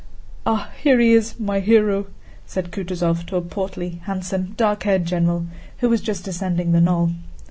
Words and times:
"Ah, 0.47 0.71
here 0.81 0.99
he 0.99 1.13
is, 1.13 1.39
my 1.39 1.59
hero!" 1.59 2.07
said 2.47 2.71
Kutúzov 2.71 3.27
to 3.27 3.35
a 3.35 3.41
portly, 3.43 4.01
handsome, 4.05 4.55
dark 4.57 4.81
haired 4.81 5.05
general 5.05 5.45
who 5.77 5.89
was 5.89 6.01
just 6.01 6.27
ascending 6.27 6.71
the 6.71 6.81
knoll. 6.81 7.11